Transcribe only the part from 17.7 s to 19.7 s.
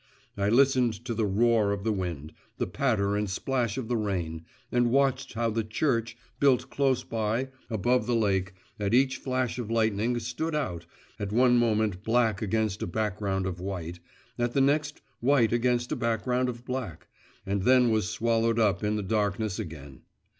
was swallowed up in the darkness